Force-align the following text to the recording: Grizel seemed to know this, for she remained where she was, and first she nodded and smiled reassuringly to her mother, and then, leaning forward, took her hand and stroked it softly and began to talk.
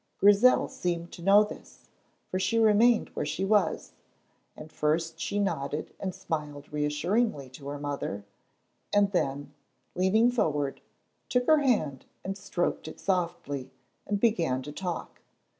Grizel 0.17 0.67
seemed 0.67 1.11
to 1.11 1.21
know 1.21 1.43
this, 1.43 1.85
for 2.31 2.39
she 2.39 2.57
remained 2.57 3.09
where 3.09 3.23
she 3.23 3.45
was, 3.45 3.93
and 4.57 4.71
first 4.71 5.19
she 5.19 5.37
nodded 5.37 5.93
and 5.99 6.15
smiled 6.15 6.73
reassuringly 6.73 7.47
to 7.51 7.67
her 7.67 7.77
mother, 7.77 8.25
and 8.91 9.11
then, 9.11 9.53
leaning 9.93 10.31
forward, 10.31 10.81
took 11.29 11.45
her 11.45 11.59
hand 11.59 12.07
and 12.25 12.35
stroked 12.35 12.87
it 12.87 12.99
softly 12.99 13.69
and 14.07 14.19
began 14.19 14.63
to 14.63 14.71
talk. 14.71 15.21